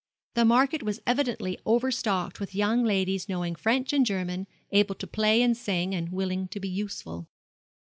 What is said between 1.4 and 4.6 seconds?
overstocked with young ladies knowing French and German,